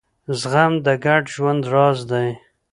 [0.39, 2.27] زغم د ګډ ژوند راز دی.